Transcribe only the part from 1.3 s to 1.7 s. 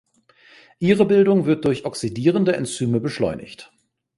wird